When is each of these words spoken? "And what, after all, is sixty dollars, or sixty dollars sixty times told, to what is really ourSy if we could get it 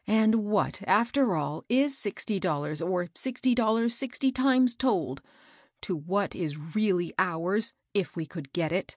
"And 0.06 0.44
what, 0.44 0.80
after 0.86 1.34
all, 1.34 1.64
is 1.68 1.98
sixty 1.98 2.38
dollars, 2.38 2.80
or 2.80 3.08
sixty 3.16 3.52
dollars 3.52 3.96
sixty 3.96 4.30
times 4.30 4.76
told, 4.76 5.20
to 5.80 5.96
what 5.96 6.36
is 6.36 6.76
really 6.76 7.12
ourSy 7.18 7.72
if 7.92 8.14
we 8.14 8.24
could 8.24 8.52
get 8.52 8.70
it 8.70 8.94